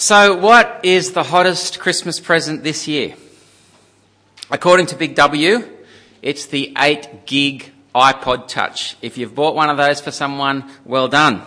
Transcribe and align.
So, 0.00 0.34
what 0.34 0.80
is 0.82 1.12
the 1.12 1.22
hottest 1.22 1.78
Christmas 1.78 2.18
present 2.18 2.62
this 2.62 2.88
year? 2.88 3.16
According 4.50 4.86
to 4.86 4.96
Big 4.96 5.14
W, 5.16 5.62
it's 6.22 6.46
the 6.46 6.72
8 6.78 7.26
gig 7.26 7.70
iPod 7.94 8.48
Touch. 8.48 8.96
If 9.02 9.18
you've 9.18 9.34
bought 9.34 9.54
one 9.54 9.68
of 9.68 9.76
those 9.76 10.00
for 10.00 10.10
someone, 10.10 10.64
well 10.86 11.08
done. 11.08 11.42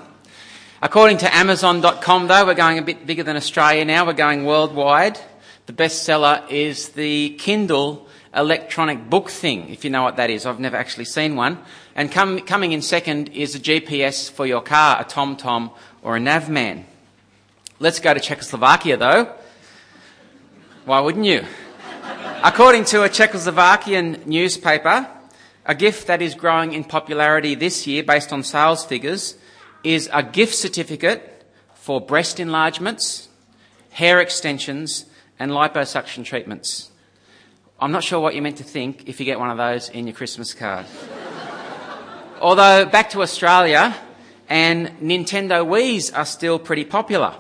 According 0.84 1.18
to 1.18 1.36
Amazon.com, 1.36 2.28
though, 2.28 2.46
we're 2.46 2.54
going 2.54 2.78
a 2.78 2.84
bit 2.84 3.08
bigger 3.08 3.24
than 3.24 3.38
Australia 3.38 3.86
now. 3.86 4.06
We're 4.06 4.14
going 4.14 4.46
worldwide. 4.46 5.20
The 5.66 5.74
bestseller 5.74 6.48
is 6.52 6.90
the 6.90 7.32
Kindle 7.40 8.08
electronic 8.36 9.10
book 9.10 9.32
thing, 9.32 9.70
if 9.70 9.84
you 9.84 9.90
know 9.90 10.04
what 10.04 10.18
that 10.18 10.30
is. 10.30 10.46
I've 10.46 10.60
never 10.60 10.78
actually 10.78 11.06
seen 11.06 11.36
one. 11.36 11.58
And 11.96 12.12
com- 12.12 12.42
coming 12.42 12.72
in 12.72 12.84
second 12.84 13.30
is 13.30 13.56
a 13.56 13.60
GPS 13.60 14.30
for 14.30 14.46
your 14.46 14.62
car, 14.62 15.02
a 15.02 15.06
TomTom 15.06 15.72
or 16.04 16.18
a 16.18 16.20
Navman. 16.20 16.84
Let's 17.80 18.00
go 18.00 18.14
to 18.14 18.20
Czechoslovakia, 18.20 18.98
though. 18.98 19.34
Why 20.86 21.00
wouldn't 21.00 21.26
you? 21.26 21.44
According 22.44 22.86
to 22.86 23.04
a 23.04 23.10
Czechoslovakian 23.10 24.26
newspaper, 24.28 25.08
a 25.66 25.74
gift 25.74 26.08
that 26.08 26.22
is 26.22 26.36
growing 26.36 26.74
in 26.74 26.84
popularity 26.84 27.56
this 27.56 27.88
year 27.88 28.04
based 28.04 28.32
on 28.32 28.44
sales 28.44 28.86
figures 28.86 29.36
is 29.84 30.10
a 30.14 30.22
gift 30.22 30.54
certificate 30.54 31.46
for 31.74 32.00
breast 32.00 32.40
enlargements, 32.40 33.28
hair 33.92 34.20
extensions, 34.20 35.06
and 35.40 35.52
liposuction 35.52 36.24
treatments. 36.24 36.92
I'm 37.80 37.92
not 37.92 38.04
sure 38.04 38.20
what 38.20 38.36
you're 38.36 38.44
meant 38.44 38.58
to 38.58 38.64
think 38.64 39.10
if 39.10 39.20
you 39.20 39.26
get 39.26 39.40
one 39.40 39.50
of 39.50 39.58
those 39.58 39.90
in 39.90 40.06
your 40.06 40.16
Christmas 40.16 40.54
card. 40.54 40.86
Although, 42.40 42.86
back 42.86 43.10
to 43.12 43.22
Australia, 43.22 43.96
and 44.48 44.90
Nintendo 45.02 45.66
Wii's 45.66 46.12
are 46.12 46.26
still 46.26 46.60
pretty 46.60 46.86
popular. 46.86 47.36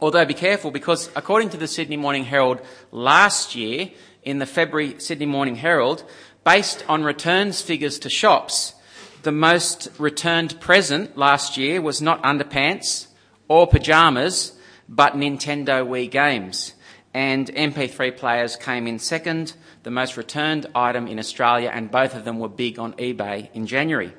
Although, 0.00 0.26
be 0.26 0.34
careful 0.34 0.70
because 0.70 1.10
according 1.16 1.50
to 1.50 1.56
the 1.56 1.66
Sydney 1.66 1.96
Morning 1.96 2.24
Herald 2.24 2.60
last 2.92 3.54
year, 3.54 3.90
in 4.26 4.40
the 4.40 4.46
February 4.46 4.96
Sydney 4.98 5.24
Morning 5.24 5.54
Herald, 5.54 6.04
based 6.44 6.84
on 6.88 7.04
returns 7.04 7.62
figures 7.62 7.98
to 8.00 8.10
shops, 8.10 8.74
the 9.22 9.32
most 9.32 9.88
returned 9.98 10.60
present 10.60 11.16
last 11.16 11.56
year 11.56 11.80
was 11.80 12.02
not 12.02 12.22
underpants 12.22 13.06
or 13.48 13.66
pyjamas, 13.66 14.52
but 14.88 15.14
Nintendo 15.14 15.86
Wii 15.86 16.10
games. 16.10 16.74
And 17.14 17.48
MP3 17.48 18.16
players 18.16 18.56
came 18.56 18.86
in 18.86 18.98
second, 18.98 19.54
the 19.84 19.90
most 19.90 20.16
returned 20.16 20.66
item 20.74 21.06
in 21.06 21.18
Australia, 21.18 21.70
and 21.72 21.90
both 21.90 22.14
of 22.14 22.24
them 22.24 22.38
were 22.38 22.48
big 22.48 22.78
on 22.78 22.92
eBay 22.94 23.48
in 23.54 23.66
January. 23.66 24.12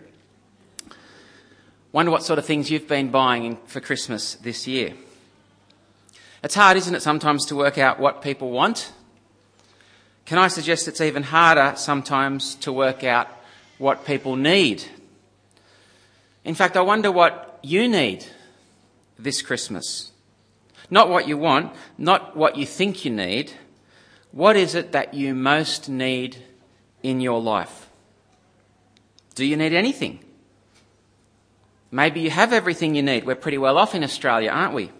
Wonder 1.92 2.12
what 2.12 2.24
sort 2.24 2.40
of 2.40 2.46
things 2.46 2.72
you've 2.72 2.88
been 2.88 3.12
buying 3.12 3.58
for 3.66 3.82
Christmas 3.82 4.36
this 4.36 4.68
year. 4.68 4.94
It's 6.44 6.56
hard, 6.56 6.78
isn't 6.78 6.94
it, 6.94 7.02
sometimes 7.02 7.46
to 7.48 7.56
work 7.56 7.78
out 7.78 8.00
what 8.00 8.22
people 8.22 8.52
want? 8.52 8.92
Can 10.26 10.38
I 10.38 10.50
suggest 10.50 10.88
it's 10.88 11.02
even 11.02 11.24
harder 11.24 11.74
sometimes 11.78 12.56
to 12.56 12.72
work 12.72 13.04
out 13.04 13.28
what 13.78 14.06
people 14.06 14.36
need? 14.36 14.84
In 16.44 16.54
fact, 16.54 16.78
I 16.78 16.82
wonder 16.82 17.12
what 17.12 17.60
you 17.64 17.88
need 17.88 18.26
this 19.18 19.42
Christmas. 19.42 20.12
Not 20.90 21.10
what 21.10 21.28
you 21.28 21.38
want, 21.38 21.74
not 21.98 22.38
what 22.38 22.56
you 22.56 22.66
think 22.66 23.04
you 23.04 23.12
need. 23.12 23.52
What 24.32 24.56
is 24.56 24.76
it 24.76 24.92
that 24.92 25.14
you 25.14 25.34
most 25.34 25.90
need 25.90 26.38
in 27.04 27.20
your 27.20 27.42
life? 27.42 27.90
Do 29.36 29.46
you 29.46 29.58
need 29.58 29.74
anything? 29.74 30.20
Maybe 31.90 32.20
you 32.20 32.30
have 32.30 32.54
everything 32.54 32.96
you 32.96 33.02
need. 33.02 33.26
We're 33.26 33.36
pretty 33.36 33.58
well 33.58 33.78
off 33.78 33.96
in 33.96 34.04
Australia, 34.04 34.50
aren't 34.50 34.74
we? 34.74 34.92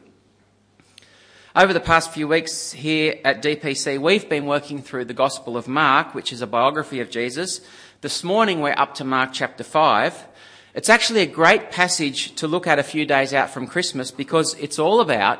Over 1.58 1.74
the 1.74 1.80
past 1.80 2.12
few 2.12 2.28
weeks 2.28 2.72
here 2.72 3.16
at 3.26 3.42
DPC, 3.42 4.00
we've 4.00 4.30
been 4.30 4.46
working 4.46 4.80
through 4.80 5.06
the 5.06 5.16
Gospel 5.16 5.58
of 5.58 5.68
Mark, 5.68 6.14
which 6.14 6.32
is 6.32 6.44
a 6.44 6.46
biography 6.46 7.00
of 7.00 7.10
Jesus. 7.10 7.62
This 8.02 8.24
morning 8.24 8.60
we're 8.60 8.76
up 8.78 8.94
to 8.94 9.04
Mark 9.04 9.32
chapter 9.34 9.64
5. 9.64 10.28
It's 10.76 10.88
actually 10.88 11.22
a 11.22 11.26
great 11.26 11.72
passage 11.72 12.36
to 12.36 12.48
look 12.48 12.68
at 12.68 12.78
a 12.78 12.84
few 12.84 13.08
days 13.08 13.34
out 13.34 13.50
from 13.50 13.66
Christmas 13.66 14.12
because 14.12 14.54
it's 14.60 14.78
all 14.78 15.00
about 15.00 15.40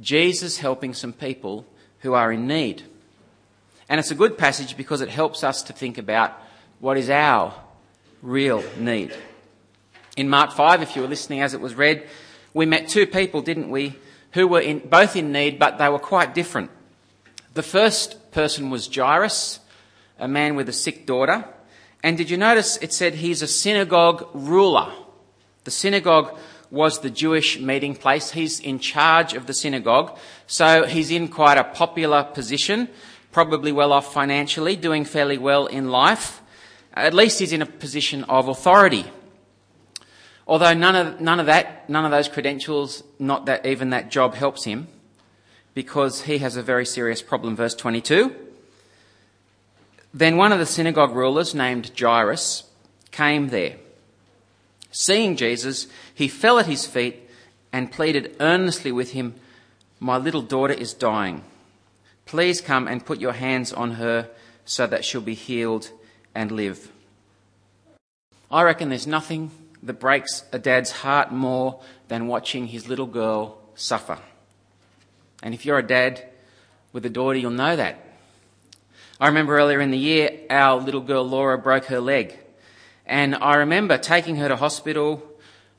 Jesus 0.00 0.58
helping 0.58 0.92
some 0.92 1.12
people 1.12 1.64
who 2.00 2.14
are 2.14 2.32
in 2.32 2.48
need. 2.48 2.82
And 3.88 4.00
it's 4.00 4.10
a 4.10 4.16
good 4.16 4.36
passage 4.36 4.76
because 4.76 5.02
it 5.02 5.08
helps 5.08 5.44
us 5.44 5.62
to 5.62 5.72
think 5.72 5.98
about 5.98 6.32
what 6.80 6.96
is 6.96 7.08
our 7.08 7.54
real 8.22 8.64
need. 8.76 9.14
In 10.16 10.28
Mark 10.28 10.50
5, 10.50 10.82
if 10.82 10.96
you 10.96 11.02
were 11.02 11.08
listening 11.08 11.42
as 11.42 11.54
it 11.54 11.60
was 11.60 11.76
read, 11.76 12.08
we 12.52 12.66
met 12.66 12.88
two 12.88 13.06
people, 13.06 13.40
didn't 13.40 13.70
we, 13.70 13.94
who 14.34 14.46
were 14.46 14.60
in, 14.60 14.80
both 14.80 15.16
in 15.16 15.32
need, 15.32 15.58
but 15.58 15.78
they 15.78 15.88
were 15.88 15.98
quite 15.98 16.34
different. 16.34 16.70
The 17.54 17.62
first 17.62 18.32
person 18.32 18.68
was 18.68 18.88
Jairus, 18.92 19.60
a 20.18 20.28
man 20.28 20.56
with 20.56 20.68
a 20.68 20.72
sick 20.72 21.06
daughter. 21.06 21.44
And 22.02 22.18
did 22.18 22.28
you 22.28 22.36
notice 22.36 22.76
it 22.78 22.92
said 22.92 23.14
he's 23.14 23.42
a 23.42 23.46
synagogue 23.46 24.28
ruler? 24.34 24.92
The 25.62 25.70
synagogue 25.70 26.36
was 26.70 26.98
the 26.98 27.10
Jewish 27.10 27.60
meeting 27.60 27.94
place. 27.94 28.32
He's 28.32 28.58
in 28.58 28.80
charge 28.80 29.34
of 29.34 29.46
the 29.46 29.54
synagogue. 29.54 30.18
So 30.48 30.84
he's 30.84 31.12
in 31.12 31.28
quite 31.28 31.56
a 31.56 31.64
popular 31.64 32.24
position, 32.24 32.88
probably 33.30 33.70
well 33.70 33.92
off 33.92 34.12
financially, 34.12 34.74
doing 34.74 35.04
fairly 35.04 35.38
well 35.38 35.66
in 35.66 35.90
life. 35.90 36.42
At 36.92 37.14
least 37.14 37.38
he's 37.38 37.52
in 37.52 37.62
a 37.62 37.66
position 37.66 38.24
of 38.24 38.48
authority. 38.48 39.06
Although 40.46 40.74
none 40.74 40.94
of, 40.94 41.20
none 41.20 41.40
of 41.40 41.46
that, 41.46 41.88
none 41.88 42.04
of 42.04 42.10
those 42.10 42.28
credentials, 42.28 43.02
not 43.18 43.46
that 43.46 43.64
even 43.64 43.90
that 43.90 44.10
job 44.10 44.34
helps 44.34 44.64
him, 44.64 44.88
because 45.72 46.22
he 46.22 46.38
has 46.38 46.56
a 46.56 46.62
very 46.62 46.84
serious 46.84 47.22
problem. 47.22 47.56
Verse 47.56 47.74
22. 47.74 48.34
Then 50.12 50.36
one 50.36 50.52
of 50.52 50.58
the 50.58 50.66
synagogue 50.66 51.14
rulers, 51.14 51.54
named 51.54 51.90
Jairus, 51.98 52.64
came 53.10 53.48
there. 53.48 53.76
Seeing 54.92 55.36
Jesus, 55.36 55.88
he 56.14 56.28
fell 56.28 56.58
at 56.58 56.66
his 56.66 56.86
feet 56.86 57.28
and 57.72 57.90
pleaded 57.90 58.36
earnestly 58.38 58.92
with 58.92 59.10
him, 59.10 59.34
My 59.98 60.16
little 60.16 60.42
daughter 60.42 60.74
is 60.74 60.94
dying. 60.94 61.42
Please 62.26 62.60
come 62.60 62.86
and 62.86 63.04
put 63.04 63.20
your 63.20 63.32
hands 63.32 63.72
on 63.72 63.92
her 63.92 64.30
so 64.64 64.86
that 64.86 65.04
she'll 65.04 65.20
be 65.20 65.34
healed 65.34 65.90
and 66.34 66.52
live. 66.52 66.92
I 68.50 68.62
reckon 68.62 68.88
there's 68.88 69.06
nothing 69.06 69.50
that 69.84 70.00
breaks 70.00 70.44
a 70.52 70.58
dad's 70.58 70.90
heart 70.90 71.30
more 71.30 71.80
than 72.08 72.26
watching 72.26 72.66
his 72.66 72.88
little 72.88 73.06
girl 73.06 73.58
suffer. 73.74 74.18
And 75.42 75.54
if 75.54 75.64
you're 75.64 75.78
a 75.78 75.86
dad 75.86 76.24
with 76.92 77.04
a 77.06 77.10
daughter, 77.10 77.38
you'll 77.38 77.50
know 77.50 77.76
that. 77.76 78.00
I 79.20 79.28
remember 79.28 79.56
earlier 79.56 79.80
in 79.80 79.90
the 79.90 79.98
year, 79.98 80.40
our 80.50 80.80
little 80.80 81.00
girl 81.00 81.28
Laura 81.28 81.58
broke 81.58 81.84
her 81.86 82.00
leg. 82.00 82.38
And 83.06 83.34
I 83.34 83.56
remember 83.56 83.98
taking 83.98 84.36
her 84.36 84.48
to 84.48 84.56
hospital, 84.56 85.22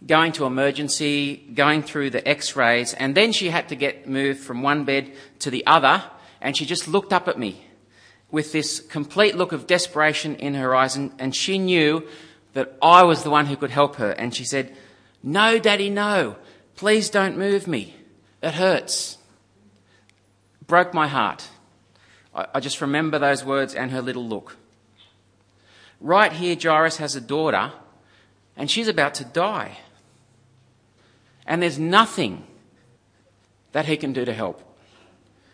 going 0.05 0.31
to 0.33 0.45
emergency, 0.45 1.37
going 1.53 1.81
through 1.81 2.11
the 2.11 2.25
x-rays, 2.27 2.93
and 2.93 3.15
then 3.15 3.31
she 3.31 3.49
had 3.49 3.69
to 3.69 3.75
get 3.75 4.07
moved 4.07 4.39
from 4.39 4.61
one 4.61 4.85
bed 4.85 5.11
to 5.39 5.49
the 5.49 5.65
other, 5.65 6.03
and 6.41 6.55
she 6.55 6.65
just 6.65 6.87
looked 6.87 7.11
up 7.11 7.27
at 7.27 7.39
me 7.39 7.65
with 8.29 8.51
this 8.51 8.79
complete 8.79 9.35
look 9.35 9.51
of 9.51 9.65
desperation 9.65 10.35
in 10.35 10.53
her 10.53 10.75
eyes, 10.75 10.95
and, 10.95 11.11
and 11.17 11.35
she 11.35 11.57
knew 11.57 12.07
that 12.55 12.77
I 12.81 13.03
was 13.03 13.21
the 13.21 13.29
one 13.29 13.45
who 13.45 13.57
could 13.57 13.69
help 13.69 13.97
her. 13.97 14.11
And 14.11 14.33
she 14.33 14.45
said, 14.45 14.75
No, 15.21 15.59
Daddy, 15.59 15.89
no. 15.89 16.37
Please 16.75 17.09
don't 17.09 17.37
move 17.37 17.67
me. 17.67 17.95
It 18.41 18.53
hurts. 18.53 19.17
Broke 20.65 20.93
my 20.93 21.07
heart. 21.07 21.47
I, 22.33 22.59
just 22.59 22.81
remember 22.81 23.19
those 23.19 23.45
words 23.45 23.75
and 23.75 23.91
her 23.91 24.01
little 24.01 24.25
look. 24.25 24.57
Right 26.01 26.33
here, 26.33 26.57
Jairus 26.61 26.97
has 26.97 27.15
a 27.15 27.21
daughter, 27.21 27.71
and 28.57 28.69
she's 28.69 28.89
about 28.89 29.13
to 29.15 29.25
die. 29.25 29.77
And 31.45 31.61
there's 31.61 31.79
nothing 31.79 32.45
that 33.71 33.85
he 33.85 33.95
can 33.95 34.11
do 34.11 34.25
to 34.25 34.33
help. 34.33 34.61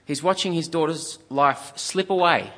He's 0.06 0.24
watching 0.24 0.54
his 0.54 0.68
daughter's 0.68 1.20
life 1.30 1.74
slip 1.76 2.10
away. 2.10 2.52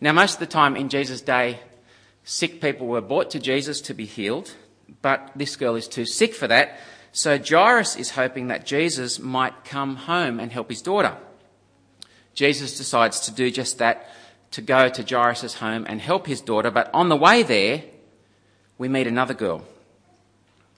Now, 0.00 0.12
most 0.12 0.34
of 0.34 0.40
the 0.40 0.46
time 0.46 0.76
in 0.76 0.88
Jesus' 0.88 1.20
day, 1.20 1.60
sick 2.30 2.60
people 2.60 2.86
were 2.86 3.00
brought 3.00 3.28
to 3.28 3.40
Jesus 3.40 3.80
to 3.80 3.92
be 3.92 4.04
healed, 4.04 4.54
but 5.02 5.32
this 5.34 5.56
girl 5.56 5.74
is 5.74 5.88
too 5.88 6.06
sick 6.06 6.32
for 6.32 6.46
that. 6.46 6.78
So 7.10 7.36
Jairus 7.36 7.96
is 7.96 8.10
hoping 8.10 8.46
that 8.48 8.64
Jesus 8.64 9.18
might 9.18 9.64
come 9.64 9.96
home 9.96 10.38
and 10.38 10.52
help 10.52 10.70
his 10.70 10.80
daughter. 10.80 11.16
Jesus 12.32 12.78
decides 12.78 13.18
to 13.20 13.32
do 13.32 13.50
just 13.50 13.78
that, 13.78 14.08
to 14.52 14.62
go 14.62 14.88
to 14.88 15.02
Jairus' 15.02 15.54
home 15.54 15.84
and 15.88 16.00
help 16.00 16.28
his 16.28 16.40
daughter. 16.40 16.70
But 16.70 16.88
on 16.94 17.08
the 17.08 17.16
way 17.16 17.42
there, 17.42 17.82
we 18.78 18.86
meet 18.86 19.08
another 19.08 19.34
girl. 19.34 19.64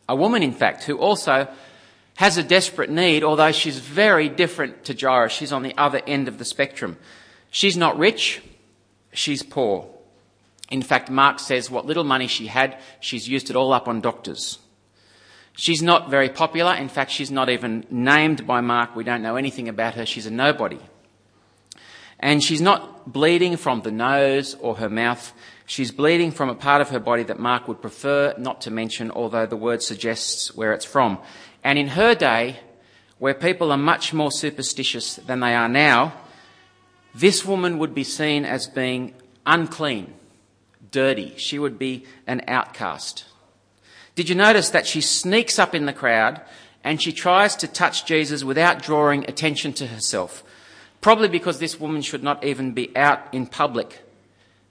A 0.08 0.16
woman, 0.16 0.42
in 0.42 0.52
fact, 0.52 0.84
who 0.84 0.96
also 0.96 1.48
has 2.14 2.38
a 2.38 2.42
desperate 2.42 2.88
need, 2.88 3.24
although 3.24 3.52
she's 3.52 3.78
very 3.78 4.30
different 4.30 4.84
to 4.84 4.94
Jairus. 4.98 5.32
She's 5.34 5.52
on 5.52 5.62
the 5.62 5.76
other 5.76 6.00
end 6.06 6.28
of 6.28 6.38
the 6.38 6.46
spectrum. 6.46 6.96
She's 7.50 7.76
not 7.76 7.98
rich, 7.98 8.40
she's 9.12 9.42
poor. 9.42 9.92
In 10.72 10.82
fact, 10.82 11.10
Mark 11.10 11.38
says 11.38 11.70
what 11.70 11.86
little 11.86 12.02
money 12.02 12.26
she 12.26 12.46
had, 12.46 12.78
she's 12.98 13.28
used 13.28 13.50
it 13.50 13.56
all 13.56 13.72
up 13.72 13.86
on 13.86 14.00
doctors. 14.00 14.58
She's 15.54 15.82
not 15.82 16.10
very 16.10 16.30
popular. 16.30 16.74
In 16.74 16.88
fact, 16.88 17.10
she's 17.10 17.30
not 17.30 17.50
even 17.50 17.84
named 17.90 18.46
by 18.46 18.62
Mark. 18.62 18.96
We 18.96 19.04
don't 19.04 19.22
know 19.22 19.36
anything 19.36 19.68
about 19.68 19.94
her. 19.94 20.06
She's 20.06 20.24
a 20.24 20.30
nobody. 20.30 20.80
And 22.18 22.42
she's 22.42 22.62
not 22.62 23.12
bleeding 23.12 23.58
from 23.58 23.82
the 23.82 23.90
nose 23.90 24.54
or 24.60 24.76
her 24.76 24.88
mouth. 24.88 25.34
She's 25.66 25.90
bleeding 25.90 26.30
from 26.30 26.48
a 26.48 26.54
part 26.54 26.80
of 26.80 26.88
her 26.88 27.00
body 27.00 27.24
that 27.24 27.38
Mark 27.38 27.68
would 27.68 27.82
prefer 27.82 28.34
not 28.38 28.62
to 28.62 28.70
mention, 28.70 29.10
although 29.10 29.44
the 29.44 29.56
word 29.56 29.82
suggests 29.82 30.54
where 30.56 30.72
it's 30.72 30.86
from. 30.86 31.18
And 31.62 31.78
in 31.78 31.88
her 31.88 32.14
day, 32.14 32.60
where 33.18 33.34
people 33.34 33.70
are 33.70 33.78
much 33.78 34.14
more 34.14 34.32
superstitious 34.32 35.16
than 35.16 35.40
they 35.40 35.54
are 35.54 35.68
now, 35.68 36.14
this 37.14 37.44
woman 37.44 37.78
would 37.78 37.94
be 37.94 38.04
seen 38.04 38.46
as 38.46 38.66
being 38.66 39.14
unclean, 39.44 40.14
dirty. 40.92 41.34
She 41.36 41.58
would 41.58 41.78
be 41.78 42.04
an 42.26 42.42
outcast. 42.46 43.24
Did 44.14 44.28
you 44.28 44.34
notice 44.34 44.70
that 44.70 44.86
she 44.86 45.00
sneaks 45.00 45.58
up 45.58 45.74
in 45.74 45.86
the 45.86 45.92
crowd 45.92 46.40
and 46.84 47.02
she 47.02 47.12
tries 47.12 47.56
to 47.56 47.66
touch 47.66 48.04
Jesus 48.04 48.44
without 48.44 48.82
drawing 48.82 49.28
attention 49.28 49.72
to 49.74 49.88
herself? 49.88 50.44
Probably 51.00 51.28
because 51.28 51.58
this 51.58 51.80
woman 51.80 52.02
should 52.02 52.22
not 52.22 52.44
even 52.44 52.72
be 52.72 52.96
out 52.96 53.20
in 53.32 53.46
public 53.46 54.02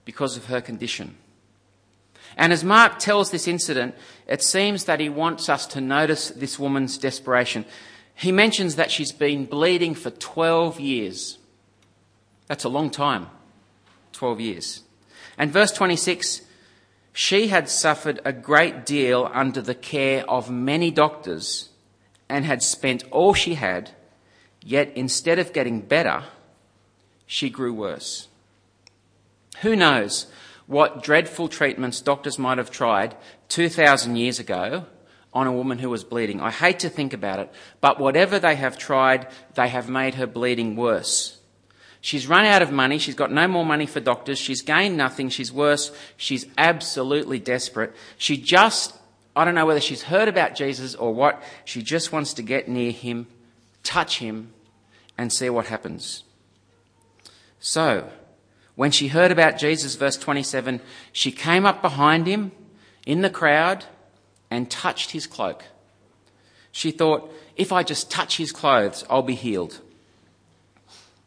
because 0.04 0.36
of 0.36 0.46
her 0.46 0.60
condition. 0.60 1.16
And 2.36 2.52
as 2.52 2.64
Mark 2.64 2.98
tells 2.98 3.30
this 3.30 3.46
incident, 3.46 3.94
it 4.26 4.42
seems 4.42 4.84
that 4.84 5.00
he 5.00 5.08
wants 5.08 5.48
us 5.48 5.66
to 5.66 5.80
notice 5.80 6.30
this 6.30 6.58
woman's 6.58 6.96
desperation. 6.96 7.66
He 8.14 8.32
mentions 8.32 8.76
that 8.76 8.90
she's 8.90 9.12
been 9.12 9.44
bleeding 9.44 9.94
for 9.94 10.10
12 10.10 10.80
years. 10.80 11.38
That's 12.46 12.64
a 12.64 12.70
long 12.70 12.90
time. 12.90 13.28
12 14.12 14.40
years. 14.40 14.82
And 15.42 15.50
verse 15.50 15.72
26 15.72 16.42
she 17.12 17.48
had 17.48 17.68
suffered 17.68 18.20
a 18.24 18.32
great 18.32 18.86
deal 18.86 19.28
under 19.34 19.60
the 19.60 19.74
care 19.74 20.24
of 20.30 20.48
many 20.48 20.92
doctors 20.92 21.70
and 22.28 22.44
had 22.44 22.62
spent 22.62 23.02
all 23.10 23.34
she 23.34 23.54
had, 23.54 23.90
yet 24.64 24.92
instead 24.94 25.40
of 25.40 25.52
getting 25.52 25.80
better, 25.80 26.22
she 27.26 27.50
grew 27.50 27.74
worse. 27.74 28.28
Who 29.62 29.74
knows 29.74 30.26
what 30.68 31.02
dreadful 31.02 31.48
treatments 31.48 32.00
doctors 32.00 32.38
might 32.38 32.58
have 32.58 32.70
tried 32.70 33.16
2,000 33.48 34.14
years 34.14 34.38
ago 34.38 34.86
on 35.34 35.48
a 35.48 35.52
woman 35.52 35.80
who 35.80 35.90
was 35.90 36.04
bleeding? 36.04 36.40
I 36.40 36.52
hate 36.52 36.78
to 36.78 36.88
think 36.88 37.12
about 37.12 37.40
it, 37.40 37.52
but 37.80 37.98
whatever 37.98 38.38
they 38.38 38.54
have 38.54 38.78
tried, 38.78 39.26
they 39.54 39.66
have 39.66 39.88
made 39.88 40.14
her 40.14 40.28
bleeding 40.28 40.76
worse. 40.76 41.41
She's 42.04 42.26
run 42.26 42.44
out 42.44 42.62
of 42.62 42.72
money. 42.72 42.98
She's 42.98 43.14
got 43.14 43.30
no 43.30 43.46
more 43.46 43.64
money 43.64 43.86
for 43.86 44.00
doctors. 44.00 44.36
She's 44.36 44.60
gained 44.60 44.96
nothing. 44.96 45.28
She's 45.28 45.52
worse. 45.52 45.92
She's 46.16 46.44
absolutely 46.58 47.38
desperate. 47.38 47.94
She 48.18 48.36
just, 48.36 48.98
I 49.36 49.44
don't 49.44 49.54
know 49.54 49.66
whether 49.66 49.80
she's 49.80 50.02
heard 50.02 50.26
about 50.26 50.56
Jesus 50.56 50.96
or 50.96 51.14
what, 51.14 51.40
she 51.64 51.80
just 51.80 52.10
wants 52.10 52.34
to 52.34 52.42
get 52.42 52.68
near 52.68 52.90
him, 52.90 53.28
touch 53.84 54.18
him, 54.18 54.52
and 55.16 55.32
see 55.32 55.48
what 55.48 55.66
happens. 55.66 56.24
So, 57.60 58.10
when 58.74 58.90
she 58.90 59.06
heard 59.06 59.30
about 59.30 59.56
Jesus, 59.56 59.94
verse 59.94 60.16
27, 60.16 60.80
she 61.12 61.30
came 61.30 61.64
up 61.64 61.82
behind 61.82 62.26
him 62.26 62.50
in 63.06 63.20
the 63.20 63.30
crowd 63.30 63.84
and 64.50 64.68
touched 64.68 65.12
his 65.12 65.28
cloak. 65.28 65.62
She 66.72 66.90
thought, 66.90 67.32
if 67.54 67.70
I 67.70 67.84
just 67.84 68.10
touch 68.10 68.38
his 68.38 68.50
clothes, 68.50 69.04
I'll 69.08 69.22
be 69.22 69.36
healed. 69.36 69.81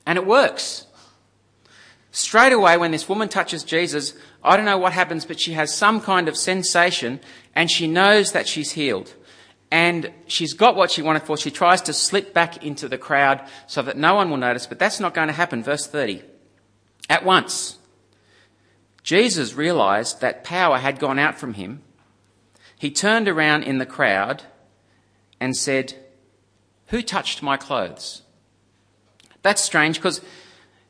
And 0.05 0.17
it 0.17 0.25
works. 0.25 0.85
Straight 2.11 2.53
away, 2.53 2.77
when 2.77 2.91
this 2.91 3.09
woman 3.09 3.27
touches 3.27 3.63
Jesus, 3.63 4.13
I 4.43 4.55
don't 4.55 4.65
know 4.65 4.77
what 4.77 4.93
happens, 4.93 5.25
but 5.25 5.39
she 5.39 5.53
has 5.53 5.75
some 5.75 5.99
kind 5.99 6.27
of 6.27 6.37
sensation 6.37 7.19
and 7.53 7.69
she 7.69 7.87
knows 7.87 8.31
that 8.31 8.47
she's 8.47 8.71
healed. 8.71 9.13
And 9.71 10.11
she's 10.27 10.53
got 10.53 10.75
what 10.75 10.91
she 10.91 11.01
wanted 11.01 11.23
for. 11.23 11.35
She 11.35 11.51
tries 11.51 11.81
to 11.81 11.93
slip 11.93 12.33
back 12.33 12.63
into 12.63 12.87
the 12.87 12.97
crowd 12.97 13.45
so 13.67 13.81
that 13.81 13.97
no 13.97 14.15
one 14.15 14.29
will 14.29 14.37
notice, 14.37 14.67
but 14.67 14.79
that's 14.79 14.99
not 14.99 15.13
going 15.13 15.27
to 15.27 15.33
happen. 15.33 15.63
Verse 15.63 15.87
30. 15.87 16.23
At 17.09 17.25
once, 17.25 17.79
Jesus 19.03 19.53
realized 19.53 20.21
that 20.21 20.43
power 20.43 20.77
had 20.77 20.99
gone 20.99 21.19
out 21.19 21.37
from 21.37 21.55
him. 21.55 21.81
He 22.77 22.91
turned 22.91 23.27
around 23.27 23.63
in 23.63 23.77
the 23.77 23.85
crowd 23.85 24.43
and 25.39 25.55
said, 25.55 25.95
Who 26.87 27.01
touched 27.01 27.43
my 27.43 27.57
clothes? 27.57 28.21
That's 29.45 29.62
strange 29.62 29.97
because 29.97 30.21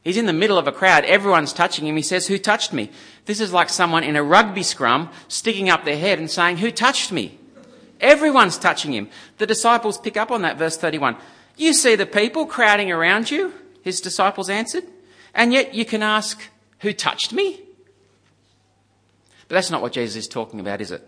he's 0.02 0.16
in 0.16 0.28
the 0.28 0.32
middle 0.32 0.58
of 0.58 0.66
a 0.66 0.72
crowd. 0.72 1.04
Everyone's 1.04 1.52
touching 1.52 1.86
him. 1.86 1.98
He 1.98 2.02
says, 2.02 2.28
Who 2.28 2.38
touched 2.38 2.72
me? 2.72 2.90
This 3.26 3.42
is 3.42 3.52
like 3.52 3.68
someone 3.68 4.06
in 4.06 4.16
a 4.16 4.24
rugby 4.24 4.64
scrum 4.64 5.10
sticking 5.28 5.70
up 5.70 5.84
their 5.84 5.98
head 5.98 6.20
and 6.20 6.32
saying, 6.32 6.60
Who 6.60 6.72
touched 6.72 7.12
me? 7.12 7.38
Everyone's 8.00 8.58
touching 8.58 8.94
him. 8.94 9.10
The 9.40 9.46
disciples 9.46 9.98
pick 9.98 10.16
up 10.16 10.32
on 10.32 10.44
that, 10.44 10.58
verse 10.58 10.78
31. 10.78 11.18
You 11.58 11.74
see 11.74 11.98
the 11.98 12.06
people 12.06 12.46
crowding 12.46 12.94
around 12.94 13.30
you, 13.30 13.54
his 13.82 14.00
disciples 14.00 14.50
answered, 14.50 14.86
and 15.34 15.52
yet 15.52 15.74
you 15.74 15.84
can 15.84 16.02
ask, 16.02 16.42
Who 16.80 16.94
touched 16.94 17.34
me? 17.34 17.60
But 19.50 19.56
that's 19.56 19.70
not 19.70 19.82
what 19.82 19.92
Jesus 19.92 20.16
is 20.16 20.28
talking 20.30 20.62
about, 20.62 20.80
is 20.80 20.92
it? 20.92 21.06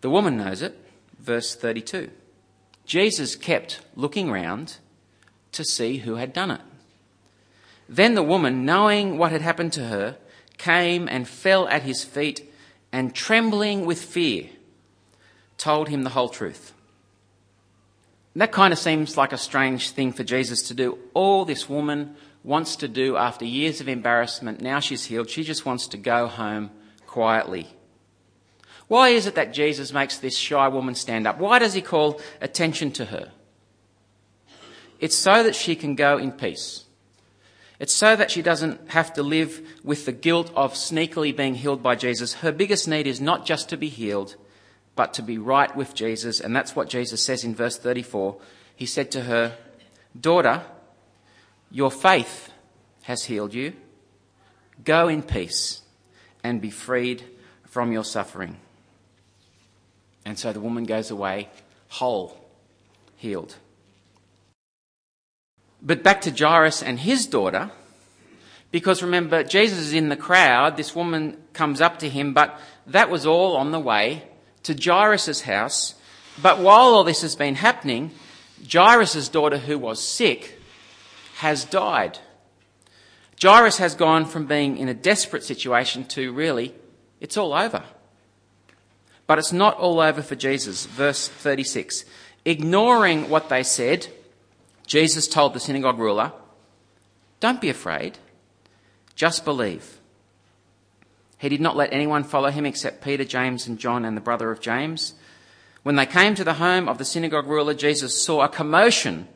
The 0.00 0.10
woman 0.10 0.38
knows 0.38 0.60
it. 0.60 0.76
Verse 1.20 1.54
32. 1.54 2.10
Jesus 2.84 3.36
kept 3.36 3.78
looking 3.94 4.28
round 4.28 4.78
to 5.52 5.64
see 5.64 5.98
who 5.98 6.16
had 6.16 6.32
done 6.32 6.50
it. 6.50 6.60
Then 7.88 8.14
the 8.14 8.22
woman, 8.22 8.64
knowing 8.64 9.18
what 9.18 9.32
had 9.32 9.42
happened 9.42 9.72
to 9.74 9.84
her, 9.84 10.16
came 10.58 11.08
and 11.08 11.28
fell 11.28 11.68
at 11.68 11.82
his 11.82 12.04
feet 12.04 12.52
and, 12.90 13.14
trembling 13.14 13.84
with 13.84 14.00
fear, 14.00 14.48
told 15.58 15.88
him 15.88 16.02
the 16.02 16.10
whole 16.10 16.28
truth. 16.28 16.72
that 18.34 18.52
kind 18.52 18.72
of 18.72 18.78
seems 18.78 19.16
like 19.16 19.32
a 19.32 19.38
strange 19.38 19.90
thing 19.90 20.12
for 20.12 20.24
Jesus 20.24 20.62
to 20.68 20.74
do. 20.74 20.98
All 21.12 21.44
this 21.44 21.68
woman 21.68 22.16
wants 22.44 22.76
to 22.76 22.88
do 22.88 23.16
after 23.16 23.44
years 23.44 23.80
of 23.80 23.88
embarrassment, 23.88 24.60
now 24.60 24.80
she's 24.80 25.04
healed, 25.04 25.28
she 25.28 25.44
just 25.44 25.66
wants 25.66 25.86
to 25.88 25.96
go 25.96 26.26
home 26.26 26.70
quietly. 27.06 27.68
Why 28.88 29.10
is 29.10 29.26
it 29.26 29.34
that 29.34 29.52
Jesus 29.52 29.92
makes 29.92 30.18
this 30.18 30.36
shy 30.36 30.68
woman 30.68 30.94
stand 30.94 31.26
up? 31.26 31.38
Why 31.38 31.58
does 31.58 31.74
he 31.74 31.82
call 31.82 32.20
attention 32.40 32.90
to 32.92 33.06
her? 33.06 33.32
It's 35.02 35.16
so 35.16 35.42
that 35.42 35.56
she 35.56 35.74
can 35.74 35.96
go 35.96 36.16
in 36.16 36.30
peace. 36.30 36.84
It's 37.80 37.92
so 37.92 38.14
that 38.14 38.30
she 38.30 38.40
doesn't 38.40 38.92
have 38.92 39.12
to 39.14 39.22
live 39.24 39.60
with 39.82 40.06
the 40.06 40.12
guilt 40.12 40.52
of 40.54 40.74
sneakily 40.74 41.36
being 41.36 41.56
healed 41.56 41.82
by 41.82 41.96
Jesus. 41.96 42.34
Her 42.34 42.52
biggest 42.52 42.86
need 42.86 43.08
is 43.08 43.20
not 43.20 43.44
just 43.44 43.68
to 43.70 43.76
be 43.76 43.88
healed, 43.88 44.36
but 44.94 45.12
to 45.14 45.22
be 45.22 45.38
right 45.38 45.74
with 45.74 45.92
Jesus. 45.92 46.38
And 46.38 46.54
that's 46.54 46.76
what 46.76 46.88
Jesus 46.88 47.20
says 47.20 47.42
in 47.42 47.52
verse 47.52 47.76
34. 47.76 48.36
He 48.76 48.86
said 48.86 49.10
to 49.10 49.22
her, 49.22 49.58
Daughter, 50.18 50.62
your 51.72 51.90
faith 51.90 52.52
has 53.02 53.24
healed 53.24 53.54
you. 53.54 53.72
Go 54.84 55.08
in 55.08 55.24
peace 55.24 55.82
and 56.44 56.60
be 56.60 56.70
freed 56.70 57.24
from 57.66 57.90
your 57.90 58.04
suffering. 58.04 58.56
And 60.24 60.38
so 60.38 60.52
the 60.52 60.60
woman 60.60 60.84
goes 60.84 61.10
away 61.10 61.48
whole, 61.88 62.38
healed. 63.16 63.56
But 65.82 66.02
back 66.02 66.20
to 66.22 66.30
Jairus 66.30 66.82
and 66.82 67.00
his 67.00 67.26
daughter, 67.26 67.70
because 68.70 69.02
remember, 69.02 69.42
Jesus 69.42 69.78
is 69.78 69.92
in 69.92 70.08
the 70.08 70.16
crowd, 70.16 70.76
this 70.76 70.94
woman 70.94 71.36
comes 71.52 71.80
up 71.80 71.98
to 71.98 72.08
him, 72.08 72.32
but 72.32 72.58
that 72.86 73.10
was 73.10 73.26
all 73.26 73.56
on 73.56 73.72
the 73.72 73.80
way 73.80 74.22
to 74.62 74.74
Jairus' 74.74 75.42
house. 75.42 75.94
But 76.40 76.58
while 76.58 76.94
all 76.94 77.04
this 77.04 77.22
has 77.22 77.36
been 77.36 77.56
happening, 77.56 78.12
Jairus' 78.70 79.28
daughter, 79.28 79.58
who 79.58 79.78
was 79.78 80.02
sick, 80.02 80.58
has 81.36 81.64
died. 81.64 82.18
Jairus 83.42 83.78
has 83.78 83.94
gone 83.96 84.24
from 84.24 84.46
being 84.46 84.78
in 84.78 84.88
a 84.88 84.94
desperate 84.94 85.42
situation 85.42 86.04
to 86.04 86.32
really, 86.32 86.72
it's 87.20 87.36
all 87.36 87.52
over. 87.52 87.82
But 89.26 89.38
it's 89.38 89.52
not 89.52 89.76
all 89.78 90.00
over 90.00 90.22
for 90.22 90.36
Jesus. 90.36 90.86
Verse 90.86 91.28
36. 91.28 92.04
Ignoring 92.44 93.28
what 93.28 93.48
they 93.48 93.62
said, 93.62 94.06
Jesus 94.86 95.28
told 95.28 95.54
the 95.54 95.60
synagogue 95.60 95.98
ruler, 95.98 96.32
Don't 97.40 97.60
be 97.60 97.68
afraid, 97.68 98.18
just 99.14 99.44
believe. 99.44 99.98
He 101.38 101.48
did 101.48 101.60
not 101.60 101.76
let 101.76 101.92
anyone 101.92 102.24
follow 102.24 102.50
him 102.50 102.66
except 102.66 103.02
Peter, 103.02 103.24
James, 103.24 103.66
and 103.66 103.78
John, 103.78 104.04
and 104.04 104.16
the 104.16 104.20
brother 104.20 104.50
of 104.50 104.60
James. 104.60 105.14
When 105.82 105.96
they 105.96 106.06
came 106.06 106.36
to 106.36 106.44
the 106.44 106.54
home 106.54 106.88
of 106.88 106.98
the 106.98 107.04
synagogue 107.04 107.48
ruler, 107.48 107.74
Jesus 107.74 108.22
saw 108.22 108.42
a 108.42 108.48
commotion 108.48 109.26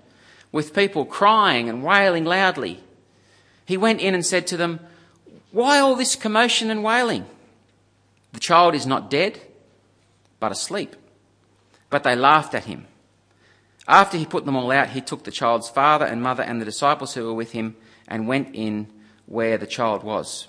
with 0.52 0.74
people 0.74 1.04
crying 1.04 1.68
and 1.68 1.82
wailing 1.82 2.24
loudly. 2.24 2.80
He 3.64 3.76
went 3.76 4.00
in 4.00 4.14
and 4.14 4.24
said 4.24 4.46
to 4.48 4.56
them, 4.56 4.80
Why 5.50 5.80
all 5.80 5.96
this 5.96 6.14
commotion 6.14 6.70
and 6.70 6.84
wailing? 6.84 7.26
The 8.32 8.40
child 8.40 8.74
is 8.74 8.86
not 8.86 9.10
dead, 9.10 9.40
but 10.38 10.52
asleep. 10.52 10.94
But 11.90 12.04
they 12.04 12.14
laughed 12.14 12.54
at 12.54 12.64
him. 12.64 12.86
After 13.88 14.18
he 14.18 14.26
put 14.26 14.44
them 14.44 14.56
all 14.56 14.70
out, 14.72 14.90
he 14.90 15.00
took 15.00 15.24
the 15.24 15.30
child's 15.30 15.68
father 15.68 16.04
and 16.04 16.22
mother 16.22 16.42
and 16.42 16.60
the 16.60 16.64
disciples 16.64 17.14
who 17.14 17.24
were 17.24 17.34
with 17.34 17.52
him 17.52 17.76
and 18.08 18.26
went 18.26 18.54
in 18.54 18.88
where 19.26 19.58
the 19.58 19.66
child 19.66 20.02
was. 20.02 20.48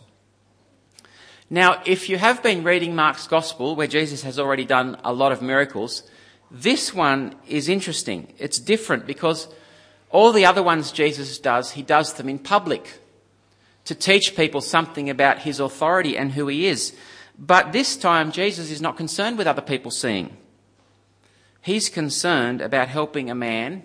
Now, 1.50 1.82
if 1.86 2.10
you 2.10 2.17
have 2.17 2.44
been 2.44 2.63
reading 2.63 2.96
Mark's 2.96 3.27
Gospel, 3.27 3.75
where 3.75 3.88
Jesus 3.88 4.24
has 4.24 4.38
already 4.38 4.65
done 4.65 4.98
a 5.03 5.13
lot 5.13 5.32
of 5.32 5.41
miracles, 5.41 6.03
This 6.50 6.94
one 6.94 7.36
is 7.48 7.67
interesting. 7.67 8.34
It's 8.38 8.60
different 8.60 9.06
because 9.06 9.48
all 10.10 10.32
the 10.32 10.46
other 10.46 10.63
ones 10.63 10.91
Jesus 10.91 11.38
does, 11.39 11.72
he 11.72 11.82
does 11.82 12.13
them 12.13 12.29
in 12.29 12.39
public 12.39 13.01
to 13.86 13.96
teach 13.96 14.36
people 14.36 14.62
something 14.62 15.10
about 15.10 15.39
his 15.39 15.60
authority 15.60 16.17
and 16.17 16.32
who 16.32 16.48
he 16.48 16.67
is. 16.67 16.96
But 17.38 17.72
this 17.72 17.98
time, 17.98 18.32
Jesus 18.32 18.72
is 18.72 18.82
not 18.82 18.98
concerned 18.98 19.38
with 19.38 19.48
other 19.48 19.62
people 19.62 19.91
seeing. 19.91 20.36
He's 21.67 21.89
concerned 21.89 22.62
about 22.62 22.88
helping 22.88 23.29
a 23.29 23.36
man 23.36 23.83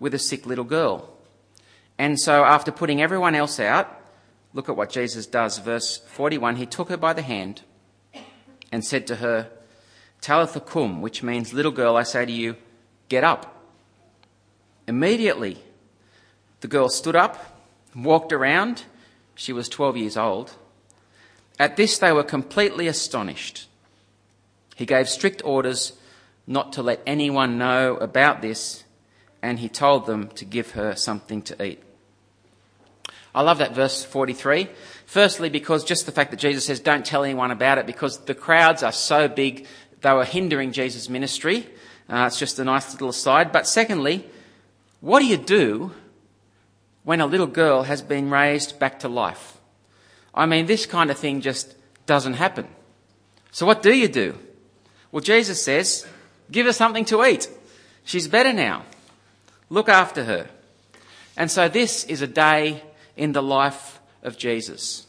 with 0.00 0.14
a 0.14 0.18
sick 0.18 0.46
little 0.46 0.64
girl. 0.64 1.16
And 1.96 2.18
so, 2.18 2.42
after 2.42 2.72
putting 2.72 3.00
everyone 3.00 3.36
else 3.36 3.60
out, 3.60 3.88
look 4.52 4.68
at 4.68 4.74
what 4.74 4.90
Jesus 4.90 5.26
does. 5.26 5.58
Verse 5.58 5.98
41 5.98 6.56
He 6.56 6.66
took 6.66 6.88
her 6.88 6.96
by 6.96 7.12
the 7.12 7.22
hand 7.22 7.62
and 8.72 8.84
said 8.84 9.06
to 9.06 9.14
her, 9.14 9.48
Talitha 10.20 10.58
cum, 10.58 11.02
which 11.02 11.22
means, 11.22 11.52
little 11.52 11.70
girl, 11.70 11.96
I 11.96 12.02
say 12.02 12.26
to 12.26 12.32
you, 12.32 12.56
get 13.08 13.22
up. 13.22 13.62
Immediately, 14.88 15.58
the 16.62 16.66
girl 16.66 16.88
stood 16.88 17.14
up, 17.14 17.62
walked 17.94 18.32
around. 18.32 18.82
She 19.36 19.52
was 19.52 19.68
12 19.68 19.96
years 19.96 20.16
old. 20.16 20.56
At 21.60 21.76
this, 21.76 21.96
they 21.96 22.10
were 22.10 22.24
completely 22.24 22.88
astonished. 22.88 23.68
He 24.74 24.84
gave 24.84 25.08
strict 25.08 25.42
orders 25.44 25.92
not 26.50 26.72
to 26.72 26.82
let 26.82 27.00
anyone 27.06 27.58
know 27.58 27.96
about 27.96 28.42
this, 28.42 28.82
and 29.40 29.60
he 29.60 29.68
told 29.68 30.06
them 30.06 30.28
to 30.30 30.44
give 30.44 30.72
her 30.72 30.96
something 30.96 31.42
to 31.42 31.64
eat. 31.64 31.80
I 33.32 33.42
love 33.42 33.58
that 33.58 33.72
verse 33.72 34.04
43. 34.04 34.68
Firstly, 35.06 35.48
because 35.48 35.84
just 35.84 36.06
the 36.06 36.12
fact 36.12 36.32
that 36.32 36.38
Jesus 36.38 36.64
says, 36.64 36.80
don't 36.80 37.06
tell 37.06 37.22
anyone 37.22 37.52
about 37.52 37.78
it, 37.78 37.86
because 37.86 38.18
the 38.24 38.34
crowds 38.34 38.82
are 38.82 38.90
so 38.90 39.28
big, 39.28 39.68
they 40.00 40.12
were 40.12 40.24
hindering 40.24 40.72
Jesus' 40.72 41.08
ministry. 41.08 41.68
Uh, 42.08 42.24
it's 42.26 42.40
just 42.40 42.58
a 42.58 42.64
nice 42.64 42.92
little 42.94 43.10
aside. 43.10 43.52
But 43.52 43.68
secondly, 43.68 44.28
what 45.00 45.20
do 45.20 45.26
you 45.26 45.36
do 45.36 45.92
when 47.04 47.20
a 47.20 47.26
little 47.26 47.46
girl 47.46 47.84
has 47.84 48.02
been 48.02 48.28
raised 48.28 48.80
back 48.80 48.98
to 49.00 49.08
life? 49.08 49.58
I 50.34 50.46
mean, 50.46 50.66
this 50.66 50.84
kind 50.84 51.12
of 51.12 51.18
thing 51.18 51.42
just 51.42 51.76
doesn't 52.06 52.34
happen. 52.34 52.66
So 53.52 53.66
what 53.66 53.82
do 53.82 53.94
you 53.94 54.08
do? 54.08 54.36
Well, 55.12 55.20
Jesus 55.20 55.62
says, 55.62 56.08
give 56.50 56.66
her 56.66 56.72
something 56.72 57.04
to 57.06 57.24
eat. 57.24 57.48
She's 58.04 58.28
better 58.28 58.52
now. 58.52 58.84
Look 59.68 59.88
after 59.88 60.24
her. 60.24 60.48
And 61.36 61.50
so 61.50 61.68
this 61.68 62.04
is 62.04 62.22
a 62.22 62.26
day 62.26 62.82
in 63.16 63.32
the 63.32 63.42
life 63.42 64.00
of 64.22 64.36
Jesus. 64.36 65.06